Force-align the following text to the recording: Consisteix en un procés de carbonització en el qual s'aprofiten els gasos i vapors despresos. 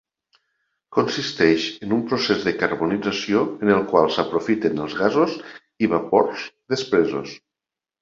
Consisteix 0.95 1.65
en 1.87 1.93
un 1.97 2.01
procés 2.13 2.47
de 2.47 2.55
carbonització 2.63 3.45
en 3.69 3.75
el 3.77 3.87
qual 3.93 4.11
s'aprofiten 4.19 4.85
els 4.89 4.99
gasos 5.05 5.39
i 5.89 5.95
vapors 5.97 6.51
despresos. 6.77 7.41